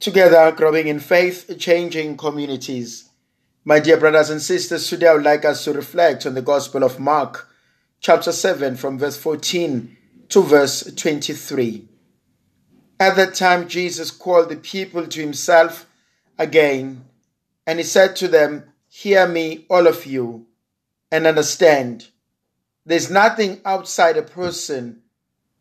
together 0.00 0.50
growing 0.50 0.88
in 0.88 0.98
faith, 0.98 1.54
changing 1.58 2.16
communities. 2.16 3.10
My 3.64 3.78
dear 3.78 3.98
brothers 3.98 4.30
and 4.30 4.40
sisters, 4.40 4.88
today 4.88 5.08
I 5.08 5.14
would 5.14 5.22
like 5.22 5.44
us 5.44 5.62
to 5.64 5.74
reflect 5.74 6.24
on 6.24 6.34
the 6.34 6.42
Gospel 6.42 6.82
of 6.82 6.98
Mark, 6.98 7.48
chapter 8.00 8.32
7, 8.32 8.76
from 8.76 8.98
verse 8.98 9.18
14 9.18 9.96
to 10.30 10.42
verse 10.42 10.90
23. 10.94 11.86
At 12.98 13.16
that 13.16 13.34
time, 13.34 13.68
Jesus 13.68 14.10
called 14.10 14.48
the 14.48 14.56
people 14.56 15.06
to 15.06 15.20
himself 15.20 15.86
again, 16.38 17.04
and 17.66 17.78
he 17.78 17.84
said 17.84 18.16
to 18.16 18.28
them, 18.28 18.64
Hear 18.88 19.28
me, 19.28 19.66
all 19.68 19.86
of 19.86 20.06
you, 20.06 20.46
and 21.12 21.26
understand. 21.26 22.08
There's 22.86 23.10
nothing 23.10 23.60
outside 23.66 24.16
a 24.16 24.22
person 24.22 25.02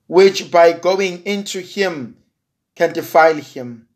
which 0.07 0.49
by 0.49 0.71
going 0.71 1.23
into 1.25 1.59
him 1.59 2.17
can 2.75 2.93
defile 2.93 3.35
him 3.35 3.88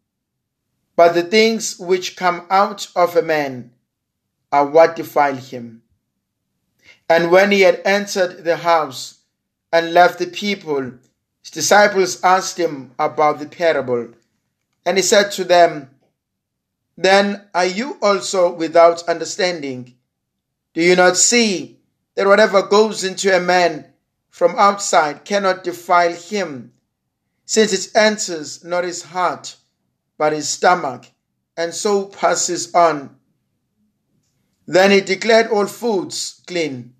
but 0.96 1.14
the 1.14 1.24
things 1.24 1.80
which 1.80 2.16
come 2.16 2.46
out 2.50 2.88
of 2.96 3.16
a 3.16 3.22
man 3.22 3.72
are 4.52 4.66
what 4.66 4.96
defile 4.96 5.36
him. 5.36 5.82
And 7.10 7.32
when 7.32 7.52
he 7.52 7.62
had 7.62 7.82
entered 7.86 8.44
the 8.44 8.58
house 8.58 9.20
and 9.72 9.94
left 9.94 10.20
the 10.20 10.28
people, 10.28 10.94
his 11.42 11.52
disciples 11.52 12.24
asked 12.24 12.58
him 12.58 12.92
about 13.00 13.40
the 13.40 13.48
parable. 13.48 14.10
And 14.86 14.98
he 14.98 15.04
said 15.04 15.32
to 15.32 15.44
them, 15.44 15.90
Then 16.96 17.48
are 17.54 17.66
you 17.66 17.98
also 18.02 18.54
without 18.54 19.08
understanding? 19.10 19.96
Do 20.74 20.82
you 20.82 20.96
not 20.96 21.18
see 21.18 21.80
that 22.16 22.28
whatever 22.28 22.62
goes 22.62 23.04
into 23.04 23.36
a 23.36 23.40
man 23.40 23.86
from 24.30 24.56
outside 24.58 25.26
cannot 25.26 25.64
defile 25.64 26.14
him, 26.14 26.74
since 27.46 27.74
it 27.74 27.96
enters 27.96 28.64
not 28.64 28.84
his 28.84 29.04
heart? 29.04 29.56
But 30.18 30.34
his 30.34 30.50
stomach, 30.50 31.06
and 31.58 31.74
so 31.74 32.06
passes 32.06 32.74
on. 32.74 33.16
Then 34.66 34.92
he 34.92 35.02
declared 35.02 35.48
all 35.48 35.68
foods 35.68 36.42
clean. 36.48 36.94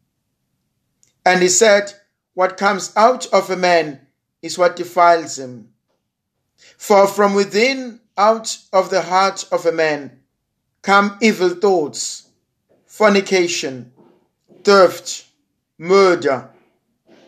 And 1.26 1.42
he 1.42 1.50
said, 1.50 1.94
What 2.34 2.58
comes 2.58 2.92
out 2.96 3.26
of 3.28 3.50
a 3.50 3.56
man 3.56 4.02
is 4.42 4.58
what 4.58 4.76
defiles 4.76 5.40
him. 5.40 5.70
For 6.78 7.08
from 7.08 7.34
within, 7.34 8.02
out 8.18 8.58
of 8.72 8.90
the 8.90 9.02
heart 9.02 9.46
of 9.52 9.66
a 9.66 9.72
man, 9.72 10.20
come 10.82 11.18
evil 11.22 11.50
thoughts, 11.50 12.28
fornication, 12.86 13.92
theft, 14.64 15.26
murder, 15.78 16.50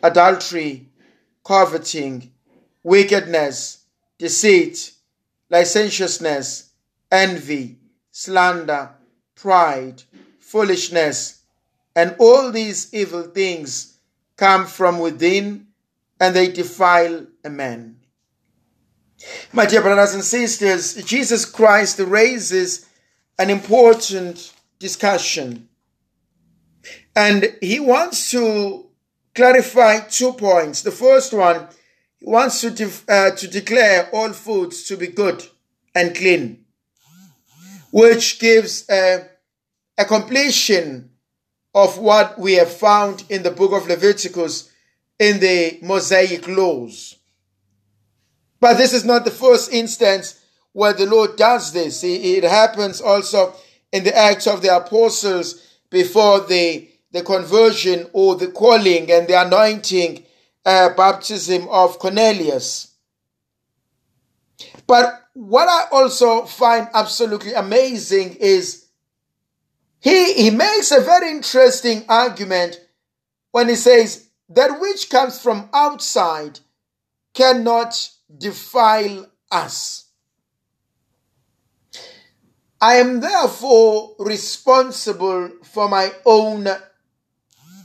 adultery, 0.03 0.89
coveting, 1.43 2.31
wickedness, 2.83 3.85
deceit 4.17 4.94
licentiousness, 5.49 6.71
envy, 7.11 7.77
slander, 8.11 8.91
pride, 9.35 10.03
foolishness, 10.39 11.43
and 11.95 12.15
all 12.19 12.51
these 12.51 12.93
evil 12.93 13.23
things 13.23 13.99
come 14.37 14.65
from 14.65 14.99
within 14.99 15.67
and 16.19 16.35
they 16.35 16.47
defile 16.47 17.25
a 17.43 17.49
man. 17.49 17.97
My 19.53 19.65
dear 19.65 19.81
brothers 19.81 20.13
and 20.13 20.23
sisters, 20.23 20.95
Jesus 21.03 21.45
Christ 21.45 21.99
raises 21.99 22.85
an 23.39 23.49
important 23.49 24.53
discussion. 24.79 25.69
And 27.15 27.55
he 27.61 27.79
wants 27.79 28.31
to 28.31 28.87
clarify 29.33 29.99
two 29.99 30.33
points. 30.33 30.81
The 30.81 30.91
first 30.91 31.33
one 31.33 31.67
wants 32.25 32.61
to, 32.61 32.71
de- 32.71 32.91
uh, 33.07 33.31
to 33.31 33.47
declare 33.47 34.09
all 34.11 34.33
foods 34.33 34.83
to 34.83 34.97
be 34.97 35.07
good 35.07 35.45
and 35.93 36.15
clean, 36.15 36.65
which 37.91 38.39
gives 38.39 38.89
a, 38.89 39.29
a 39.97 40.05
completion 40.05 41.11
of 41.75 41.99
what 41.99 42.39
we 42.39 42.53
have 42.53 42.71
found 42.71 43.23
in 43.29 43.43
the 43.43 43.51
book 43.51 43.71
of 43.73 43.87
Leviticus 43.87 44.71
in 45.19 45.39
the 45.39 45.77
Mosaic 45.83 46.47
laws. 46.47 47.15
But 48.59 48.77
this 48.77 48.93
is 48.93 49.05
not 49.05 49.23
the 49.23 49.31
first 49.31 49.71
instance 49.71 50.41
where 50.73 50.93
the 50.93 51.05
Lord 51.05 51.35
does 51.35 51.73
this. 51.73 52.03
It 52.03 52.43
happens 52.43 53.01
also 53.01 53.53
in 53.91 54.03
the 54.03 54.17
Acts 54.17 54.47
of 54.47 54.63
the 54.63 54.75
Apostles 54.75 55.77
before 55.91 56.39
the, 56.39 56.89
the 57.11 57.21
conversion 57.21 58.09
or 58.13 58.35
the 58.35 58.47
calling 58.47 59.11
and 59.11 59.27
the 59.27 59.39
anointing 59.39 60.25
uh, 60.65 60.89
baptism 60.95 61.67
of 61.69 61.99
Cornelius. 61.99 62.95
But 64.87 65.21
what 65.33 65.67
I 65.67 65.87
also 65.91 66.45
find 66.45 66.87
absolutely 66.93 67.53
amazing 67.53 68.35
is 68.35 68.85
he, 69.99 70.33
he 70.33 70.49
makes 70.51 70.91
a 70.91 71.01
very 71.01 71.29
interesting 71.31 72.05
argument 72.07 72.79
when 73.51 73.69
he 73.69 73.75
says 73.75 74.29
that 74.49 74.79
which 74.79 75.09
comes 75.09 75.41
from 75.41 75.69
outside 75.73 76.59
cannot 77.33 78.09
defile 78.37 79.25
us. 79.51 80.05
I 82.79 82.95
am 82.95 83.19
therefore 83.19 84.15
responsible 84.19 85.49
for 85.63 85.89
my 85.89 86.11
own 86.25 86.67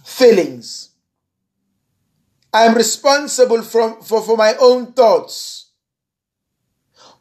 feelings. 0.05 0.90
I 2.53 2.65
am 2.65 2.75
responsible 2.75 3.63
for, 3.63 4.03
for, 4.03 4.23
for 4.23 4.37
my 4.37 4.55
own 4.61 4.93
thoughts. 4.93 5.71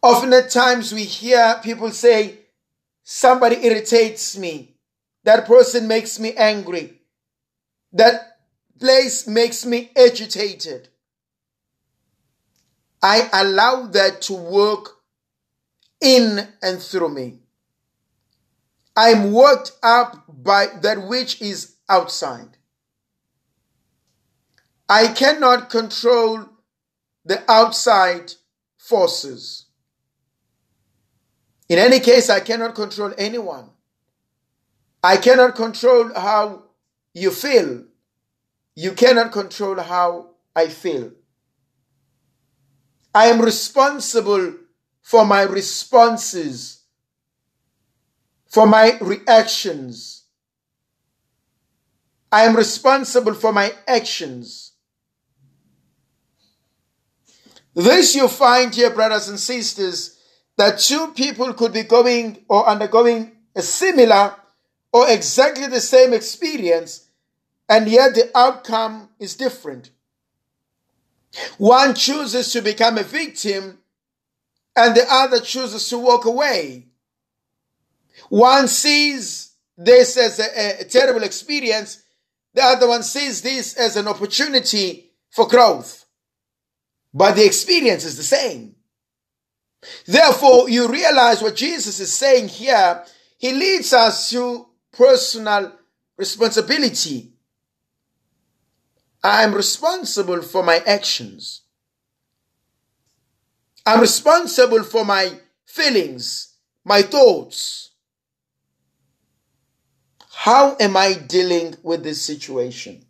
Often 0.02 0.34
at 0.34 0.50
times 0.50 0.94
we 0.94 1.04
hear 1.04 1.60
people 1.64 1.92
say, 1.92 2.40
somebody 3.04 3.66
irritates 3.66 4.38
me. 4.38 4.76
That 5.24 5.46
person 5.46 5.88
makes 5.88 6.20
me 6.20 6.34
angry. 6.34 7.02
That 7.94 8.38
place 8.80 9.28
makes 9.28 9.66
me 9.66 9.92
agitated. 9.96 10.90
I 13.02 13.30
allow 13.32 13.88
that 13.88 14.22
to 14.24 14.34
work 14.34 14.98
in 16.02 16.48
and 16.62 16.82
through 16.82 17.10
me. 17.10 17.40
I'm 18.96 19.32
worked 19.32 19.74
up 19.84 20.26
by 20.28 20.68
that 20.82 21.08
which 21.08 21.42
is 21.42 21.76
outside. 21.88 22.59
I 24.90 25.10
cannot 25.10 25.70
control 25.70 26.50
the 27.24 27.44
outside 27.48 28.34
forces. 28.76 29.68
In 31.70 31.78
any 31.78 32.00
case, 32.00 32.28
I 32.32 32.40
cannot 32.40 32.74
control 32.74 33.14
anyone. 33.16 33.70
I 35.04 35.18
cannot 35.18 35.56
control 35.56 36.12
how 36.16 36.64
you 37.14 37.30
feel. 37.30 37.84
You 38.76 38.94
cannot 38.94 39.32
control 39.32 39.80
how 39.80 40.32
I 40.56 40.68
feel. 40.68 41.12
I 43.14 43.28
am 43.28 43.40
responsible 43.42 44.56
for 45.04 45.24
my 45.24 45.44
responses, 45.44 46.82
for 48.48 48.66
my 48.66 48.98
reactions. 49.00 50.24
I 52.32 52.44
am 52.44 52.56
responsible 52.56 53.34
for 53.36 53.52
my 53.54 53.74
actions. 53.88 54.69
This 57.80 58.14
you 58.14 58.28
find 58.28 58.76
here, 58.76 58.90
brothers 58.90 59.30
and 59.30 59.40
sisters, 59.40 60.20
that 60.58 60.80
two 60.80 61.14
people 61.14 61.54
could 61.54 61.72
be 61.72 61.84
going 61.84 62.44
or 62.50 62.68
undergoing 62.68 63.38
a 63.56 63.62
similar 63.62 64.36
or 64.92 65.10
exactly 65.10 65.66
the 65.66 65.80
same 65.80 66.12
experience, 66.12 67.08
and 67.70 67.88
yet 67.88 68.16
the 68.16 68.38
outcome 68.38 69.08
is 69.18 69.34
different. 69.34 69.92
One 71.58 71.96
chooses 71.96 72.52
to 72.52 72.62
become 72.62 72.98
a 72.98 73.04
victim, 73.04 73.78
and 74.76 74.94
the 74.94 75.06
other 75.10 75.40
chooses 75.40 75.88
to 75.88 76.00
walk 76.00 76.26
away. 76.26 76.88
One 78.28 78.68
sees 78.68 79.54
this 79.78 80.18
as 80.18 80.38
a, 80.38 80.82
a 80.82 80.84
terrible 80.84 81.24
experience, 81.24 82.04
the 82.54 82.62
other 82.62 82.90
one 82.90 83.04
sees 83.04 83.42
this 83.42 83.74
as 83.76 83.96
an 83.96 84.10
opportunity 84.10 85.12
for 85.30 85.48
growth 85.48 85.99
but 87.14 87.36
the 87.36 87.46
experience 87.46 88.06
is 88.06 88.18
the 88.18 88.24
same. 88.24 88.76
Therefore, 90.06 90.70
you 90.70 90.88
realize 90.88 91.42
what 91.42 91.56
Jesus 91.56 92.00
is 92.00 92.14
saying 92.14 92.50
here. 92.50 93.04
He 93.38 93.54
leads 93.54 93.94
us 93.94 94.30
to 94.32 94.68
personal 94.92 95.74
responsibility. 96.18 97.32
I'm 99.24 99.54
responsible 99.54 100.42
for 100.42 100.64
my 100.64 100.78
actions. 100.86 101.62
I'm 103.86 104.02
responsible 104.02 104.84
for 104.84 105.06
my 105.06 105.40
feelings, 105.66 106.56
my 106.84 107.02
thoughts. 107.02 107.92
How 110.32 110.78
am 110.80 110.96
I 110.96 111.14
dealing 111.14 111.76
with 111.84 112.04
this 112.04 112.22
situation? 112.22 113.06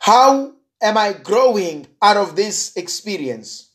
How 0.00 0.54
am 0.84 0.98
I 0.98 1.14
growing 1.14 1.86
out 2.02 2.18
of 2.18 2.36
this 2.36 2.76
experience? 2.76 3.70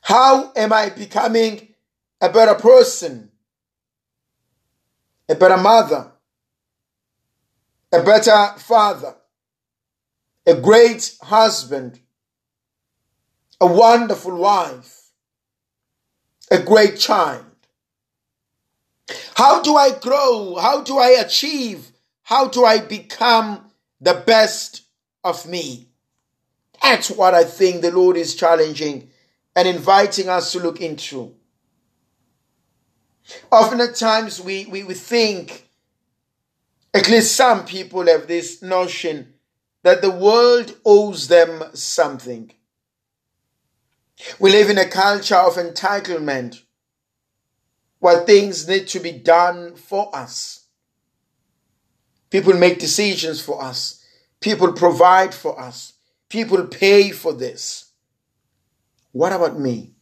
How 0.00 0.50
am 0.56 0.72
I 0.72 0.88
becoming 0.88 1.68
a 2.20 2.30
better 2.30 2.54
person? 2.54 3.30
A 5.28 5.34
better 5.34 5.58
mother? 5.58 6.12
A 7.92 8.02
better 8.02 8.58
father? 8.58 9.14
A 10.46 10.54
great 10.54 11.14
husband? 11.20 12.00
A 13.60 13.66
wonderful 13.66 14.36
wife? 14.36 15.10
A 16.50 16.58
great 16.58 16.98
child? 16.98 17.44
How 19.34 19.62
do 19.62 19.76
I 19.76 19.90
grow? 19.90 20.56
How 20.56 20.82
do 20.82 20.98
I 20.98 21.10
achieve? 21.10 21.92
How 22.22 22.48
do 22.48 22.64
I 22.64 22.78
become 22.78 23.70
the 24.00 24.14
best 24.14 24.81
of 25.24 25.46
me? 25.46 25.88
That's 26.82 27.10
what 27.10 27.34
I 27.34 27.44
think 27.44 27.82
the 27.82 27.90
Lord 27.90 28.16
is 28.16 28.34
challenging 28.34 29.10
and 29.54 29.68
inviting 29.68 30.28
us 30.28 30.52
to 30.52 30.60
look 30.60 30.80
into. 30.80 31.34
Often 33.50 33.80
at 33.80 33.94
times 33.94 34.40
we, 34.40 34.66
we, 34.66 34.82
we 34.82 34.94
think, 34.94 35.68
at 36.92 37.08
least 37.08 37.36
some 37.36 37.64
people 37.64 38.06
have 38.06 38.26
this 38.26 38.62
notion 38.62 39.34
that 39.82 40.02
the 40.02 40.10
world 40.10 40.76
owes 40.84 41.28
them 41.28 41.62
something. 41.74 42.52
We 44.38 44.50
live 44.50 44.70
in 44.70 44.78
a 44.78 44.88
culture 44.88 45.36
of 45.36 45.54
entitlement 45.54 46.62
where 47.98 48.24
things 48.24 48.68
need 48.68 48.88
to 48.88 49.00
be 49.00 49.12
done 49.12 49.74
for 49.76 50.14
us. 50.14 50.66
People 52.30 52.54
make 52.54 52.78
decisions 52.78 53.40
for 53.40 53.62
us. 53.62 54.01
People 54.42 54.72
provide 54.72 55.32
for 55.32 55.58
us. 55.58 55.94
People 56.28 56.66
pay 56.66 57.10
for 57.10 57.32
this. 57.32 57.92
What 59.12 59.32
about 59.32 59.58
me? 59.58 59.94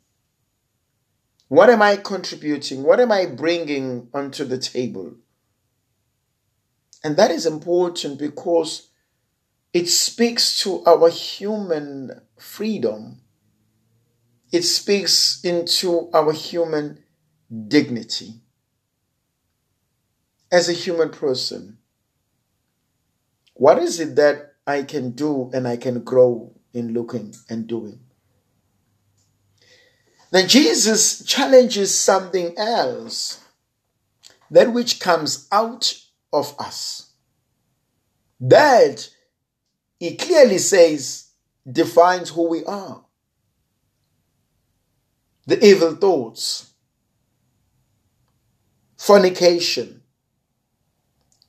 What 1.48 1.68
am 1.68 1.82
I 1.82 1.96
contributing? 1.96 2.82
What 2.82 3.00
am 3.00 3.12
I 3.12 3.26
bringing 3.26 4.08
onto 4.14 4.44
the 4.44 4.58
table? 4.58 5.16
And 7.04 7.16
that 7.16 7.30
is 7.30 7.44
important 7.44 8.18
because 8.18 8.88
it 9.72 9.88
speaks 9.88 10.62
to 10.62 10.84
our 10.84 11.10
human 11.10 12.20
freedom. 12.38 13.20
It 14.52 14.62
speaks 14.62 15.40
into 15.44 16.10
our 16.14 16.32
human 16.32 17.02
dignity. 17.68 18.40
As 20.52 20.68
a 20.68 20.72
human 20.72 21.10
person, 21.10 21.79
what 23.60 23.78
is 23.78 24.00
it 24.00 24.16
that 24.16 24.54
I 24.66 24.84
can 24.84 25.10
do 25.10 25.50
and 25.52 25.68
I 25.68 25.76
can 25.76 26.02
grow 26.02 26.54
in 26.72 26.94
looking 26.94 27.34
and 27.50 27.66
doing? 27.66 28.00
Then 30.30 30.48
Jesus 30.48 31.22
challenges 31.26 31.94
something 31.94 32.56
else, 32.56 33.44
that 34.50 34.72
which 34.72 34.98
comes 34.98 35.46
out 35.52 35.94
of 36.32 36.54
us. 36.58 37.12
That 38.40 39.10
he 39.98 40.16
clearly 40.16 40.56
says 40.56 41.28
defines 41.70 42.30
who 42.30 42.48
we 42.48 42.64
are. 42.64 43.04
The 45.46 45.62
evil 45.62 45.96
thoughts, 45.96 46.70
fornication, 48.96 50.00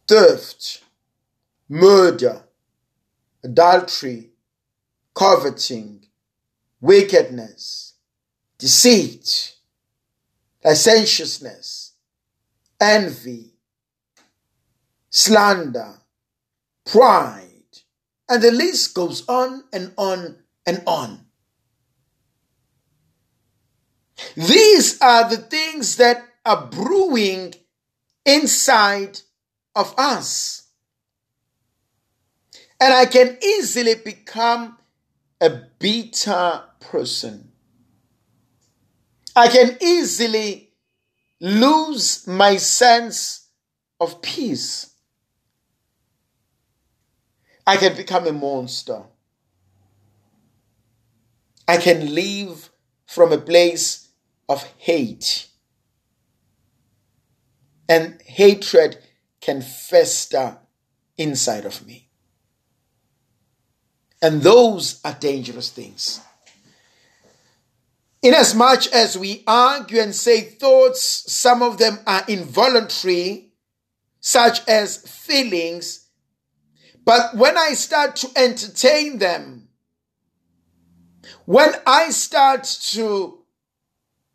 theft, 0.09 0.81
murder, 1.71 2.43
adultery, 3.43 4.29
coveting, 5.15 6.05
wickedness 6.81 7.91
deceit, 8.61 9.55
licentiousness, 10.63 11.93
envy, 12.79 13.55
slander, 15.09 15.95
pride, 16.85 17.79
and 18.29 18.43
the 18.43 18.51
list 18.51 18.93
goes 18.93 19.27
on 19.27 19.63
and 19.73 19.93
on 19.97 20.43
and 20.67 20.83
on. 20.85 21.25
These 24.35 25.01
are 25.01 25.27
the 25.27 25.37
things 25.37 25.95
that 25.95 26.23
are 26.45 26.67
brewing 26.67 27.55
inside 28.23 29.21
of 29.75 29.95
us. 29.97 30.60
And 32.81 32.95
I 32.95 33.05
can 33.05 33.37
easily 33.43 33.93
become 33.93 34.79
a 35.39 35.51
bitter 35.77 36.63
person. 36.79 37.51
I 39.35 39.49
can 39.49 39.77
easily 39.79 40.73
lose 41.39 42.25
my 42.25 42.57
sense 42.57 43.49
of 43.99 44.23
peace. 44.23 44.95
I 47.67 47.77
can 47.77 47.95
become 47.95 48.25
a 48.25 48.33
monster. 48.33 49.03
I 51.67 51.77
can 51.77 52.15
live 52.15 52.71
from 53.05 53.31
a 53.31 53.37
place 53.37 54.09
of 54.49 54.63
hate. 54.77 55.49
And 57.87 58.19
hatred 58.23 58.97
can 59.39 59.61
fester 59.61 60.57
inside 61.15 61.65
of 61.65 61.85
me. 61.85 62.10
And 64.21 64.41
those 64.41 65.01
are 65.03 65.13
dangerous 65.13 65.69
things. 65.69 66.21
Inasmuch 68.21 68.87
as 68.93 69.17
we 69.17 69.43
argue 69.47 69.99
and 69.99 70.13
say 70.13 70.41
thoughts, 70.41 71.01
some 71.31 71.63
of 71.63 71.79
them 71.79 71.99
are 72.05 72.23
involuntary, 72.27 73.53
such 74.19 74.67
as 74.67 74.97
feelings, 74.97 76.01
but 77.03 77.35
when 77.35 77.57
I 77.57 77.73
start 77.73 78.15
to 78.17 78.29
entertain 78.35 79.17
them, 79.17 79.69
when 81.45 81.73
I 81.87 82.11
start 82.11 82.63
to, 82.91 83.39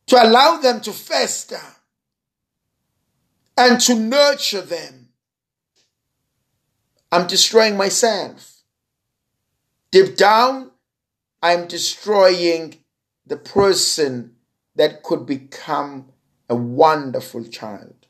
to 0.07 0.23
allow 0.23 0.57
them 0.57 0.81
to 0.81 0.93
fester 0.93 1.61
and 3.57 3.81
to 3.83 3.95
nurture 3.95 4.63
them, 4.63 5.11
I'm 7.13 7.29
destroying 7.29 7.77
myself. 7.77 8.56
Deep 9.97 10.15
down, 10.15 10.73
I'm 11.43 11.67
destroying 11.69 12.85
the 13.25 13.39
person 13.39 14.35
that 14.75 15.03
could 15.03 15.25
become 15.25 16.11
a 16.51 16.55
wonderful 16.55 17.45
child. 17.45 18.07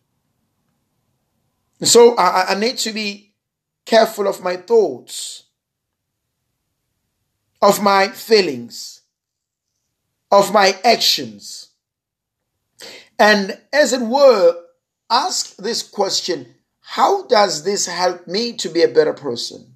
So 1.85 2.17
I, 2.17 2.47
I 2.49 2.55
need 2.59 2.79
to 2.79 2.93
be 2.93 3.35
careful 3.85 4.27
of 4.27 4.43
my 4.43 4.57
thoughts, 4.57 5.45
of 7.63 7.81
my 7.81 8.09
feelings, 8.09 9.03
of 10.33 10.53
my 10.53 10.77
actions. 10.85 11.69
And 13.17 13.61
as 13.73 13.93
it 13.93 14.03
were, 14.03 14.61
ask 15.09 15.55
this 15.55 15.85
question 15.85 16.53
How 16.81 17.29
does 17.29 17.63
this 17.63 17.87
help 17.87 18.27
me 18.27 18.55
to 18.55 18.69
be 18.69 18.83
a 18.83 18.89
better 18.89 19.13
person? 19.13 19.76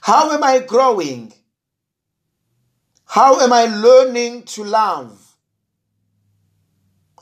How 0.00 0.32
am 0.32 0.42
I 0.42 0.60
growing? 0.60 1.32
How 3.06 3.40
am 3.40 3.52
I 3.52 3.66
learning 3.66 4.44
to 4.44 4.64
love? 4.64 5.36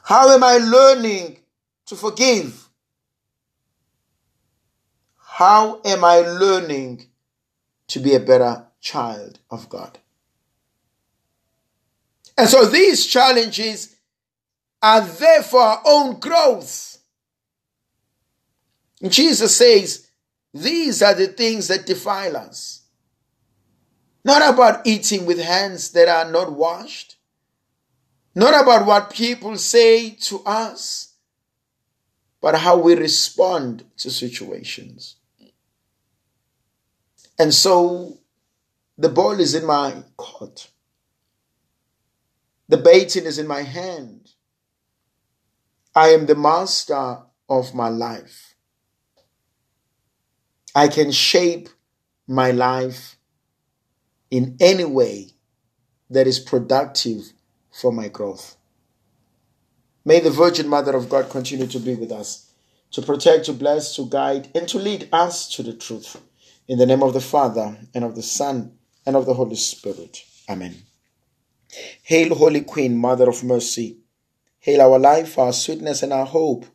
How 0.04 0.34
am 0.34 0.42
I 0.42 0.56
learning 0.56 1.38
to 1.86 1.96
forgive? 1.96 2.68
How 5.16 5.80
am 5.84 6.04
I 6.04 6.20
learning 6.20 7.06
to 7.88 8.00
be 8.00 8.14
a 8.14 8.20
better 8.20 8.66
child 8.80 9.38
of 9.50 9.68
God? 9.68 9.98
And 12.36 12.48
so 12.48 12.64
these 12.64 13.06
challenges 13.06 13.96
are 14.80 15.00
there 15.00 15.42
for 15.42 15.60
our 15.60 15.82
own 15.86 16.18
growth. 16.18 16.98
Jesus 19.06 19.56
says, 19.56 20.08
These 20.54 21.02
are 21.02 21.14
the 21.14 21.28
things 21.28 21.68
that 21.68 21.86
defile 21.86 22.36
us. 22.36 22.82
Not 24.24 24.54
about 24.54 24.86
eating 24.86 25.26
with 25.26 25.38
hands 25.40 25.90
that 25.92 26.08
are 26.08 26.30
not 26.30 26.52
washed. 26.52 27.16
Not 28.34 28.60
about 28.60 28.86
what 28.86 29.12
people 29.12 29.56
say 29.56 30.10
to 30.10 30.42
us, 30.44 31.14
but 32.40 32.54
how 32.56 32.78
we 32.78 32.94
respond 32.94 33.84
to 33.98 34.10
situations. 34.10 35.16
And 37.38 37.52
so 37.52 38.18
the 38.96 39.08
ball 39.08 39.40
is 39.40 39.54
in 39.54 39.66
my 39.66 40.02
court. 40.16 40.68
The 42.68 42.78
baton 42.78 43.26
is 43.26 43.38
in 43.38 43.46
my 43.46 43.62
hand. 43.62 44.30
I 45.94 46.08
am 46.08 46.26
the 46.26 46.34
master 46.34 47.18
of 47.48 47.74
my 47.74 47.88
life. 47.88 48.54
I 50.74 50.88
can 50.88 51.12
shape 51.12 51.68
my 52.26 52.50
life 52.50 53.16
in 54.30 54.56
any 54.58 54.84
way 54.84 55.28
that 56.08 56.26
is 56.26 56.40
productive 56.40 57.32
for 57.70 57.92
my 57.92 58.08
growth. 58.08 58.56
May 60.04 60.20
the 60.20 60.30
Virgin 60.30 60.68
Mother 60.68 60.96
of 60.96 61.08
God 61.08 61.30
continue 61.30 61.66
to 61.66 61.78
be 61.78 61.94
with 61.94 62.10
us, 62.10 62.50
to 62.92 63.02
protect, 63.02 63.46
to 63.46 63.52
bless, 63.52 63.94
to 63.96 64.06
guide, 64.06 64.48
and 64.54 64.66
to 64.68 64.78
lead 64.78 65.08
us 65.12 65.48
to 65.54 65.62
the 65.62 65.74
truth. 65.74 66.20
In 66.66 66.78
the 66.78 66.86
name 66.86 67.02
of 67.02 67.12
the 67.12 67.20
Father, 67.20 67.76
and 67.94 68.02
of 68.02 68.14
the 68.14 68.22
Son, 68.22 68.72
and 69.04 69.14
of 69.14 69.26
the 69.26 69.34
Holy 69.34 69.56
Spirit. 69.56 70.24
Amen. 70.48 70.74
Hail, 72.02 72.34
Holy 72.34 72.62
Queen, 72.62 72.96
Mother 72.96 73.28
of 73.28 73.44
Mercy. 73.44 73.98
Hail 74.58 74.80
our 74.80 74.98
life, 74.98 75.38
our 75.38 75.52
sweetness, 75.52 76.02
and 76.02 76.12
our 76.12 76.26
hope. 76.26 76.66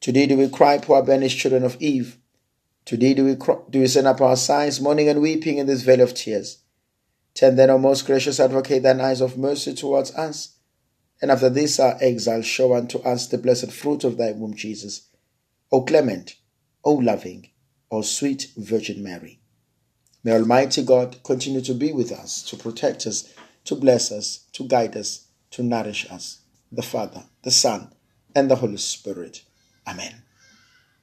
Today 0.00 0.26
do 0.26 0.36
we 0.36 0.48
cry, 0.48 0.78
poor 0.78 1.02
banished 1.02 1.38
children 1.38 1.64
of 1.64 1.80
Eve. 1.80 2.18
Today 2.84 3.14
do 3.14 3.24
we, 3.24 3.36
cry, 3.36 3.56
do 3.70 3.80
we 3.80 3.86
send 3.86 4.06
up 4.06 4.20
our 4.20 4.36
sighs, 4.36 4.80
mourning 4.80 5.08
and 5.08 5.22
weeping 5.22 5.58
in 5.58 5.66
this 5.66 5.82
vale 5.82 6.00
of 6.00 6.14
tears. 6.14 6.58
Turn 7.34 7.56
then, 7.56 7.70
O 7.70 7.78
most 7.78 8.06
gracious 8.06 8.38
advocate, 8.38 8.82
thine 8.82 9.00
eyes 9.00 9.20
of 9.20 9.38
mercy 9.38 9.74
towards 9.74 10.14
us 10.14 10.54
and 11.24 11.30
after 11.30 11.48
this 11.48 11.80
our 11.80 11.96
exile, 12.02 12.42
show 12.42 12.74
unto 12.74 12.98
us 12.98 13.28
the 13.28 13.38
blessed 13.38 13.72
fruit 13.72 14.04
of 14.04 14.18
thy 14.18 14.32
womb, 14.32 14.54
Jesus. 14.54 15.08
O 15.72 15.80
clement, 15.82 16.36
O 16.84 16.92
loving, 16.92 17.48
O 17.90 18.02
sweet 18.02 18.52
Virgin 18.58 19.02
Mary. 19.02 19.40
May 20.22 20.32
Almighty 20.32 20.82
God 20.84 21.22
continue 21.22 21.60
to 21.62 21.72
be 21.72 21.92
with 21.92 22.12
us, 22.12 22.42
to 22.42 22.56
protect 22.56 23.06
us, 23.06 23.32
to 23.64 23.74
bless 23.74 24.12
us, 24.12 24.44
to 24.52 24.68
guide 24.68 24.96
us, 24.96 25.28
to 25.52 25.62
nourish 25.62 26.10
us. 26.10 26.40
The 26.70 26.82
Father, 26.82 27.24
the 27.42 27.50
Son, 27.50 27.92
and 28.34 28.50
the 28.50 28.56
Holy 28.56 28.76
Spirit. 28.76 29.44
Amen. 29.86 30.22